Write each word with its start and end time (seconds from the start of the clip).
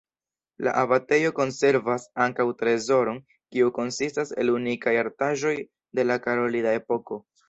La 0.67 0.71
abatejo 0.83 1.31
konservas 1.39 2.07
ankaŭ 2.23 2.45
trezoron 2.61 3.19
kiu 3.33 3.67
konsistas 3.75 4.31
el 4.45 4.51
unikaj 4.55 4.95
artaĵoj 5.03 5.53
de 6.01 6.07
la 6.09 6.17
karolida 6.25 6.73
epoko. 6.79 7.19